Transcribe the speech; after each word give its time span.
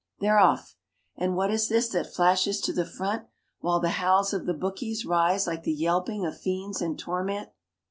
They're 0.19 0.39
off. 0.39 0.75
And 1.15 1.35
what 1.35 1.51
is 1.51 1.69
this 1.69 1.87
that 1.89 2.11
flashes 2.11 2.59
to 2.61 2.73
the 2.73 2.87
front, 2.87 3.27
while 3.59 3.79
the 3.79 3.89
howls 4.01 4.33
of 4.33 4.47
the 4.47 4.53
bookies 4.55 5.05
rise 5.05 5.45
like 5.45 5.61
the 5.61 5.71
yelping 5.71 6.25
of 6.25 6.39
fiends 6.41 6.81
in 6.81 6.97
torment? 6.97 7.49